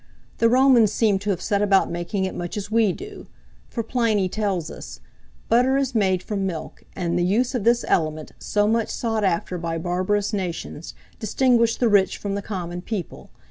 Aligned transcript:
The 0.39 0.49
Romans 0.49 0.91
seem 0.91 1.19
to 1.19 1.29
have 1.29 1.43
set 1.43 1.61
about 1.61 1.91
making 1.91 2.25
it 2.25 2.33
much 2.33 2.57
as 2.57 2.71
we 2.71 2.91
do; 2.91 3.27
for 3.69 3.83
Pliny 3.83 4.27
tells 4.27 4.71
us, 4.71 4.99
"Butter 5.47 5.77
is 5.77 5.93
made 5.93 6.23
from 6.23 6.47
milk; 6.47 6.83
and 6.95 7.19
the 7.19 7.23
use 7.23 7.53
of 7.53 7.63
this 7.63 7.85
element, 7.87 8.31
so 8.39 8.65
much 8.67 8.89
sought 8.89 9.23
after 9.23 9.59
by 9.59 9.77
barbarous 9.77 10.33
nations, 10.33 10.95
distinguished 11.19 11.79
the 11.79 11.87
rich 11.87 12.17
from 12.17 12.33
the 12.33 12.41
common 12.41 12.81
people. 12.81 13.29